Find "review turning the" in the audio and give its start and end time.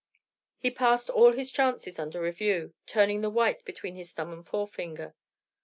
2.19-3.29